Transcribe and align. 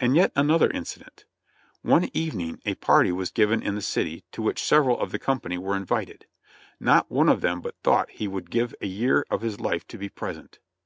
And 0.00 0.16
yet 0.16 0.32
another 0.34 0.70
incident: 0.70 1.26
One 1.82 2.08
evening 2.14 2.62
a 2.64 2.74
party 2.76 3.12
was 3.12 3.30
given 3.30 3.62
in 3.62 3.74
the 3.74 3.82
city, 3.82 4.24
to 4.32 4.40
which 4.40 4.62
several 4.64 4.98
of 4.98 5.12
the 5.12 5.18
company 5.18 5.58
were 5.58 5.76
invited. 5.76 6.24
Not 6.80 7.10
one 7.10 7.28
of 7.28 7.42
them 7.42 7.60
but 7.60 7.76
thought 7.82 8.12
he 8.12 8.26
would 8.26 8.50
give 8.50 8.74
a 8.80 8.86
year 8.86 9.26
of 9.28 9.42
his 9.42 9.60
life 9.60 9.86
to 9.88 9.98
be 9.98 10.08
present. 10.08 10.58